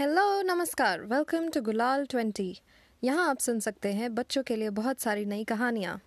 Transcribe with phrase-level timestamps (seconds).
[0.00, 2.60] Hello नमस्कार। Welcome to Gulal twenty
[3.04, 6.00] यहाँ आप सुन सकते हैं बच्चों के लिए बहुत सारी नई कहानियाँ।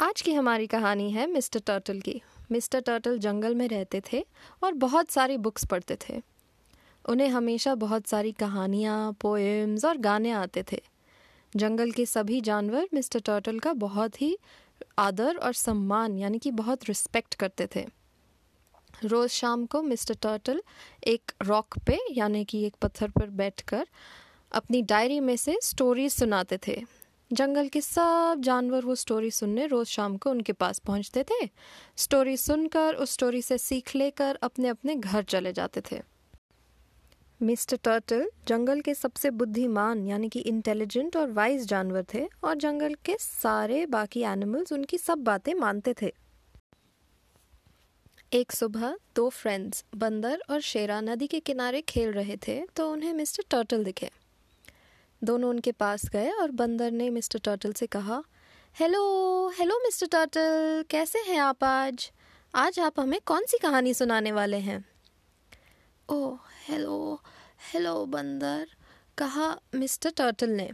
[0.00, 2.22] आज की हमारी कहानी है मिस्टर टर्टल की।
[2.52, 4.26] मिस्टर टर्टल जंगल में रहते थे
[4.62, 6.22] और बहुत सारी बुक्स पढ़ते थे।
[7.08, 10.82] उन्हें हमेशा बहुत सारी कहानियाँ पोएम्स और गाने आते थे।
[11.56, 14.38] जंगल के सभी जानवर मिस्टर टर्टल का बहुत ही
[14.98, 17.86] आदर और सम्मान, यानी कि बहुत रिस्पेक्ट करते थे।
[19.04, 20.62] रोज़ शाम को मिस्टर टर्टल
[21.06, 23.86] एक रॉक पे, यानी कि एक पत्थर पर बैठकर
[24.52, 26.82] अपनी डायरी में से स्टोरीज सुनाते थे।
[27.32, 31.48] जंगल के सब जानवर वो स्टोरी सुनने रोज़ शाम को उनके पास पहुँचते थे।
[31.96, 36.02] स्टोरी सुनकर, उस स्टोरी से सीख लेकर अपने अपने घर चले जाते थे।
[37.42, 42.94] मिस्टर टर्टल जंगल के सबसे बुद्धिमान, यानी कि इंटेलिजेंट और वाइज जानवर थे और जंगल
[42.94, 46.25] के सारे बाकी एनिमल्स उनकी सब बातें मानते थे।
[48.32, 53.12] एक सुबह दो फ्रेंड्स बंदर और शेरा नदी के किनारे खेल रहे थे तो उन्हें
[53.12, 54.10] मिस्टर टर्टल दिखे।
[55.22, 58.22] दोनों उनके पास गए और बंदर ने मिस्टर टर्टल से कहा,
[58.76, 62.10] हेलो हेलो मिस्टर टर्टल, कैसे हैं आप आज?
[62.54, 64.84] आज आप हमें कौन सी कहानी सुनाने वाले हैं?
[66.08, 67.22] ओह, हेलो
[67.72, 68.66] हेलो बंदर,
[69.18, 70.70] कहा मिस्टर टर्टल ने।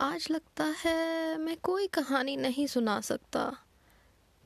[0.00, 3.50] आज लगता है मैं कोई कहानी नहीं सुना सकता।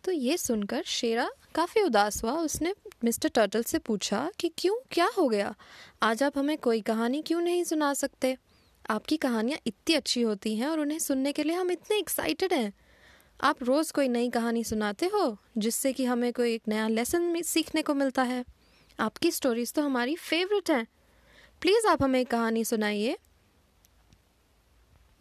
[0.04, 5.10] तो ये सुनकर शेरा काफ़ी उदास हुआ। उसने मिस्टर टर्टल से पूछा कि क्यों, क्या
[5.18, 5.54] हो गया?
[6.02, 8.36] आज आप हमें कोई कहानी क्यों नहीं सुना सकते?
[8.90, 12.72] आपकी कहानियाँ इतनी अच्छी होती हैं और उन्हें सुनने के लिए हम इतने एक्साइटेड हैं।
[13.40, 17.82] आप रोज़ कोई नई कहानी सुनाते हो, जिससे कि हमें कोई एक नया लेसन सीखने
[17.82, 18.44] को मिलता है?
[19.00, 20.86] आपकी स्टोरीज तो हमारी फेवरेट हैं।
[21.60, 23.18] प्लीज़ आप हमें कहानी सुनाइए।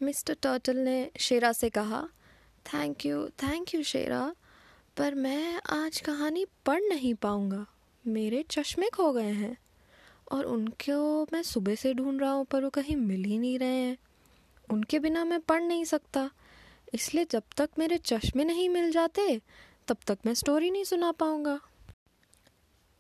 [0.02, 2.10] मिस्टर टर्टल ने शेरा से कहा
[2.66, 4.36] thank you thank you Shera.
[4.98, 7.66] पर मैं आज कहानी पढ़ नहीं पाऊँगा।
[8.08, 9.58] मेरे चश्मे खो गए हैं
[10.32, 13.76] और उनको मैं सुबह से ढूंढ रहा हूँ, पर वो कहीं मिल ही नहीं रहे
[13.76, 13.98] हैं।
[14.72, 16.32] उनके बिना मैं पढ़ नहीं सकता।
[16.94, 19.42] इसलिए जब तक मेरे चश्मे नहीं मिल जाते,
[19.88, 21.60] तब तक मैं स्टोरी नहीं सुना पाऊँगा।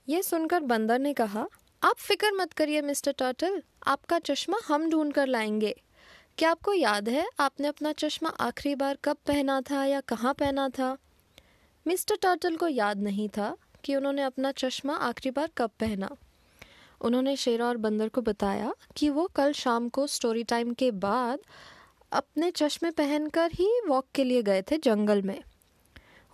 [0.09, 1.47] ये सुनकर बंदर ने कहा,
[1.83, 5.81] आप फ़िक्र मत करिए, मिस्टर टर्टल, आपका चश्मा हम ढूंढ कर लाएँगे।
[6.37, 10.69] क्या आपको याद है, आपने अपना चश्मा आखिरी बार कब पहना था या कहाँ पहना
[10.69, 10.97] था?
[11.87, 16.09] मिस्टर टर्टल को याद नहीं था कि उन्होंने अपना चश्मा आखिरी बार कब पहना।
[17.01, 21.39] उन्होंने शेरा और बंदर को बताया कि वो कल शाम को स्टोरी टाइम के बाद
[22.11, 25.43] अपने चश्मे पहनकर ही वॉक के लिए गए थे जंगल में।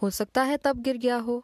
[0.01, 1.43] हो सकता है तब गिर गया हो।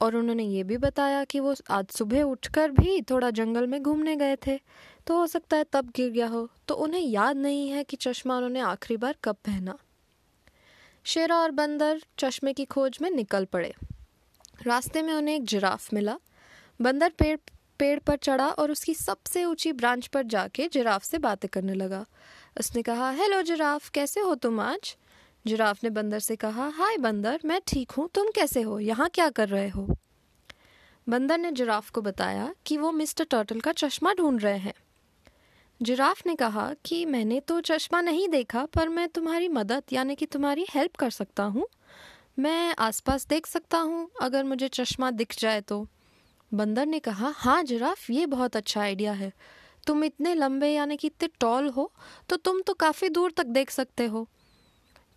[0.00, 4.16] और उन्होंने ये भी बताया कि वो आज सुबह उठकर भी थोड़ा जंगल में घूमने
[4.16, 4.60] गए थे।
[5.06, 8.36] तो हो सकता है तब गिर गया हो। तो उन्हें याद नहीं है कि चश्मा
[8.36, 9.78] उन्होंने आखिरी बार कब पहना।
[11.06, 13.74] शेरा और बंदर चश्मे की खोज में निकल पड़े।
[14.66, 16.18] रास्ते में उन्हें एक जिराफ मिला।
[16.80, 17.36] बंदर पेड़
[17.78, 22.06] पेड़ पर चढ़ा और उसकी सबसे ऊँची ब्रांच पर जाके जिराफ से बातें करने लगा।
[22.60, 24.96] उसने कहा, हेलो जिराफ, कैसे हो तुम आज?
[25.46, 28.80] जिराफ ने बंदर से कहा, हाय बंदर, मैं ठीक हूँ, तुम कैसे हो?
[28.80, 29.96] यहाँ क्या कर रहे हो?
[31.08, 34.74] बंदर ने जिराफ को बताया कि वो मिस्टर टर्टल का चश्मा ढूंढ रहे हैं।
[35.80, 40.26] जिराफ ने कहा कि मैंने तो चश्मा नहीं देखा पर मैं तुम्हारी मदद यानी कि
[40.26, 41.66] तुम्हारी हेल्प कर सकता हूँ।
[42.38, 45.86] मैं आसपास देख सकता हूँ अगर मुझे चश्मा दिख जाए तो।
[46.52, 49.32] बंदर ने कहा हाँ जिराफ ये बहुत अच्छा आइडिया है।
[49.86, 51.90] तुम इतने लंबे यानी कि इतने टॉल हो
[52.28, 54.26] तो तुम तो काफ़ी दूर तक देख सकते हो।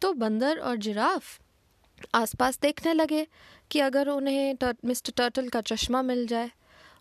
[0.02, 1.40] तो बंदर और जिराफ
[2.16, 3.26] आसपास देखने लगे
[3.72, 6.52] कि अगर उन्हें टर, मिस्टर टर्टल का चश्मा मिल जाए।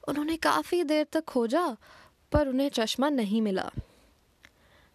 [0.08, 1.76] उन्होंने काफ़ी देर तक खोजा
[2.36, 3.70] पर उन्हें चश्मा नहीं मिला।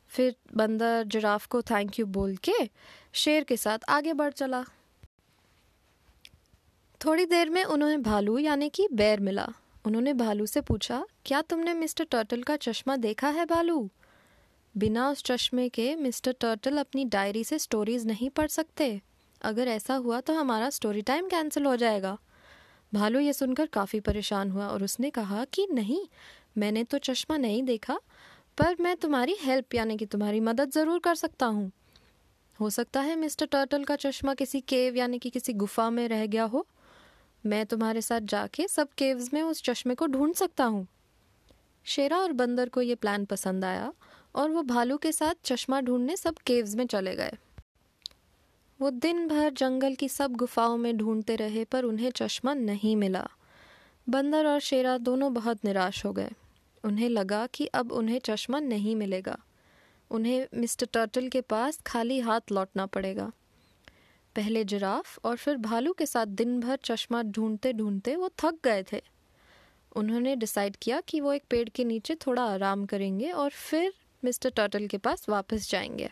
[0.08, 2.70] फिर बंदर जिराफ को थैंक यू बोल के
[3.14, 4.64] शेर के साथ आगे बढ़ चला।
[7.06, 9.48] थोड़ी देर में उन्हें भालू यानी कि बैर मिला।
[9.86, 13.90] उन्होंने भालू से पूछा, क्या तुमने मिस्टर टर्टल का चश्मा देखा है भालू?
[14.78, 19.02] बिना उस चश्मे के मिस्टर टर्टल अपनी डायरी से स्टोरीज नहीं पढ़ सकते।
[19.42, 22.18] अगर ऐसा हुआ तो हमारा स्टोरी टाइम कैंसिल हो जाएगा।
[22.94, 26.06] भालू ये सुनकर काफ़ी परेशान हुआ और उसने कहा कि, नहीं
[26.56, 28.00] मैंने तो चश्मा नहीं देखा,
[28.58, 31.72] पर मैं तुम्हारी हेल्प यानी कि तुम्हारी मदद ज़रूर कर सकता हूँ।
[32.60, 36.26] हो सकता है मिस्टर टर्टल का चश्मा किसी केव यानी कि किसी गुफा में रह
[36.26, 36.66] गया हो।
[37.44, 40.88] मैं तुम्हारे साथ जाके सब केव्स में उस चश्मे को ढूंढ सकता हूँ।
[41.86, 43.92] शेरा और बंदर को ये प्लान पसंद आया,
[44.36, 47.38] और वो भालू के साथ चश्मा ढूँढने सब केव्स में चले गए।
[48.80, 53.28] वो दिन भर जंगल की सब गुफाओं में ढूंढते रहे, पर उन्हें चश्मा नहीं मिला।
[54.12, 56.30] बंदर और शेरा दोनों बहुत निराश हो गए।
[56.84, 59.38] उन्हें लगा कि अब उन्हें चश्मा नहीं मिलेगा।
[60.12, 63.32] उन्हें मिस्टर टर्टल के पास खाली हाथ लौटना पड़ेगा।
[64.36, 68.84] पहले जिराफ और फिर भालू के साथ दिन भर चश्मा ढूंढते ढूंढते वो थक गए
[68.94, 69.02] थे।
[69.96, 73.94] उन्होंने डिसाइड किया कि वो एक पेड़ के नीचे थोड़ा आराम करेंगे और फिर
[74.24, 76.12] मिस्टर टर्टल के पास वापस जाएँगे।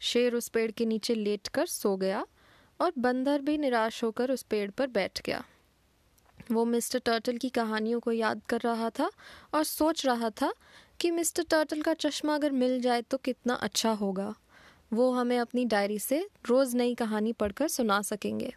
[0.00, 2.26] शेर उस पेड़ के नीचे लेटकर सो गया
[2.80, 5.44] और बंदर भी निराश होकर उस पेड़ पर बैठ गया।
[6.52, 9.10] वो मिस्टर टर्टल की कहानियों को याद कर रहा था
[9.54, 10.52] और सोच रहा था
[11.00, 14.34] कि मिस्टर टर्टल का चश्मा अगर मिल जाए तो कितना अच्छा होगा।
[14.92, 18.52] वो हमें अपनी डायरी से रोज़ नई कहानी पढ़कर सुना सकेंगे।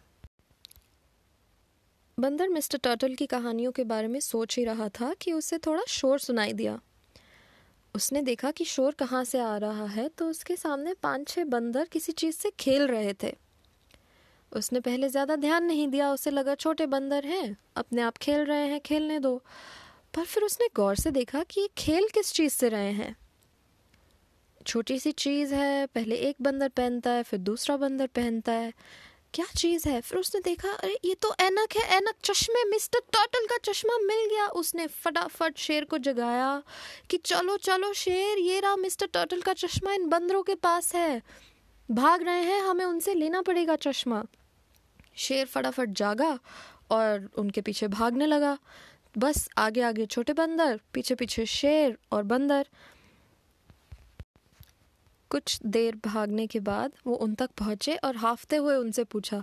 [2.18, 5.82] बंदर मिस्टर टर्टल की कहानियों के बारे में सोच ही रहा था कि उसे थोड़ा
[5.88, 6.78] शोर सुनाई दिया।
[7.94, 11.84] उसने देखा कि शोर कहाँ से आ रहा है तो उसके सामने पाँच छह बंदर
[11.84, 13.34] किसी चीज़ से खेल रहे थे।
[14.56, 18.66] उसने पहले ज़्यादा ध्यान नहीं दिया, उसे लगा छोटे बंदर हैं, अपने आप खेल रहे
[18.66, 19.42] हैं, खेलने दो।
[20.14, 23.16] पर फिर उसने गौर से देखा कि ये खेल किस चीज़ से रहे हैं।
[24.66, 28.72] छोटी सी चीज़ है, पहले एक बंदर पहनता है, फिर दूसरा बंदर पहनता है।
[29.34, 30.00] क्या चीज़ है?
[30.00, 34.30] फिर उसने देखा, अरे, ये तो एनक है एनक चश्मे, मिस्टर टर्टल का चश्मा मिल
[34.30, 36.62] गया। उसने फटाफट शेर को जगाया
[37.10, 41.22] कि चलो चलो शेर, ये रहा मिस्टर टर्टल का चश्मा, इन बंदरों के पास है।
[41.90, 44.24] भाग रहे हैं, हमें उनसे लेना पड़ेगा चश्मा।
[45.16, 46.38] शेर फटाफट जागा
[46.90, 48.56] और उनके पीछे भागने लगा।
[49.18, 52.68] बस आगे आगे छोटे बंदर, पीछे पीछे शेर और बंदर।
[55.30, 59.42] कुछ देर भागने के बाद वो उन तक पहुँचे और हाफते हुए उनसे पूछा,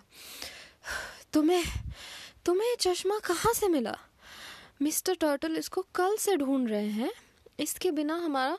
[1.34, 1.64] तुम्हें
[2.46, 3.98] तुम्हें चश्मा कहाँ से मिला?
[4.82, 7.12] मिस्टर टर्टल इसको कल से ढूंढ रहे हैं।
[7.60, 8.58] इसके बिना हमारा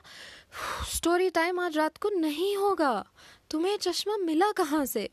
[0.88, 3.04] स्टोरी टाइम आज रात को नहीं होगा।
[3.50, 5.08] तुम्हें चश्मा मिला कहाँ से?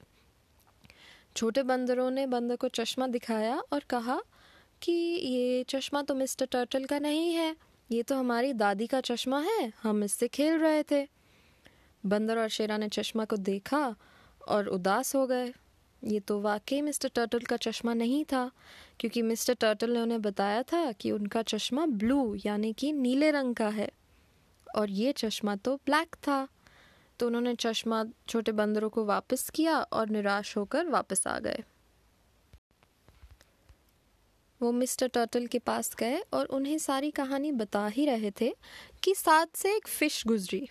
[1.39, 4.19] छोटे बंदरों ने बंदर को चश्मा दिखाया और कहा
[4.81, 7.55] कि ये चश्मा तो मिस्टर टर्टल का नहीं है,
[7.89, 11.07] ये तो हमारी दादी का चश्मा है, हम इससे खेल रहे थे।
[12.03, 13.95] बंदर और शेरा ने चश्मा को देखा
[14.47, 15.53] और उदास हो गए।
[16.03, 18.49] ये तो वाकई मिस्टर टर्टल का चश्मा नहीं था,
[18.99, 23.55] क्योंकि मिस्टर टर्टल ने उन्हें बताया था कि उनका चश्मा ब्लू, यानी कि नीले रंग
[23.55, 23.91] का है,
[24.67, 26.47] और ये चश्मा तो ब्लैक था।
[27.19, 31.63] तो उन्होंने चश्मा छोटे बंदरों को वापस किया और निराश होकर वापस आ गए।
[34.61, 38.55] वो मिस्टर टर्टल के पास गए और उन्हें सारी कहानी बता ही रहे थे
[39.03, 40.69] कि साथ से एक फ़िश गुजरी।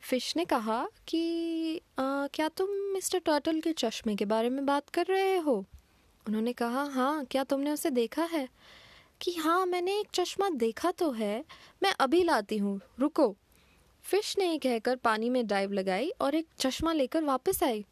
[0.00, 4.88] फ़िश ने कहा कि आ, क्या तुम मिस्टर टर्टल के चश्मे के बारे में बात
[4.88, 5.66] कर रहे हो?
[6.28, 8.48] उन्होंने कहा हाँ क्या तुमने उसे देखा है?
[9.20, 11.44] कि हाँ मैंने एक चश्मा देखा तो है।
[11.82, 13.36] मैं अभी लाती हूँ। रुको।
[14.02, 17.84] फ़िश ने कहकर पानी में डाइव लगाई और एक चश्मा लेकर वापस आई।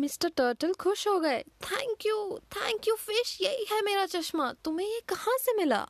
[0.00, 4.88] मिस्टर टर्टल खुश हो गए। Thank you thank you fish, यही है मेरा चश्मा। तुम्हें
[4.88, 5.88] ये कहाँ से मिला?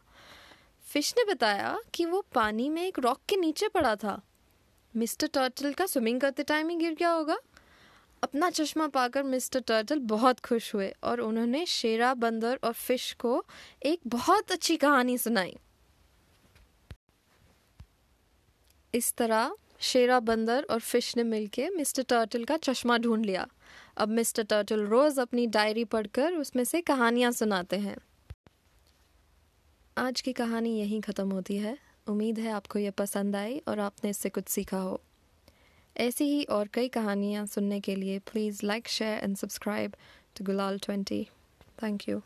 [0.92, 4.22] फ़िश ने बताया कि वो पानी में एक रॉक के नीचे पड़ा था।
[4.96, 7.38] मिस्टर टर्टल का स्विमिंग करते टाइम ही गिर गया होगा।
[8.22, 13.44] अपना चश्मा पाकर मिस्टर टर्टल बहुत खुश हुए और उन्होंने शेरा, बंदर और फ़िश को
[13.82, 15.56] एक बहुत अच्छी कहानी सुनाई।
[18.94, 23.46] इस तरह शेरा बंदर और फ़िश ने मिलकर मिस्टर टर्टल का चश्मा ढूंढ लिया।
[23.96, 27.96] अब मिस्टर टर्टल रोज अपनी डायरी पढ़कर उसमें से कहानियाँ सुनाते हैं।
[29.96, 31.76] आज की कहानी यहीं ख़त्म होती है।
[32.08, 35.00] उम्मीद है आपको ये पसंद आई और आपने इससे कुछ सीखा हो।
[35.96, 39.94] ऐसी ही और कई कहानियाँ सुनने के लिए please like share and subscribe
[40.36, 41.22] to Gulal twenty
[41.82, 42.20] thank you